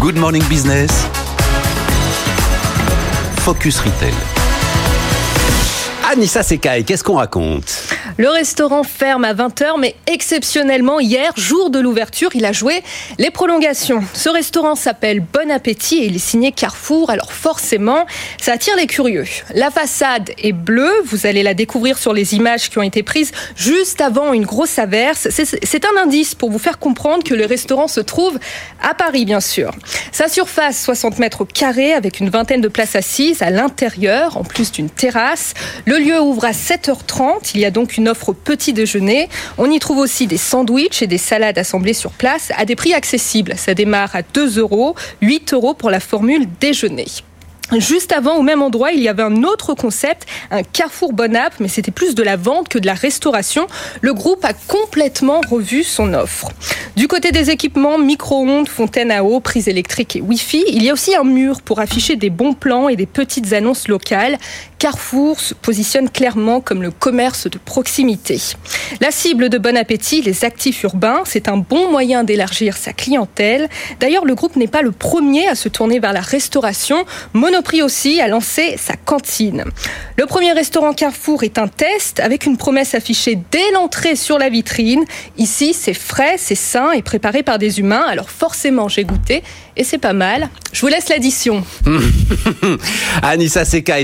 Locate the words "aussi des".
39.98-40.36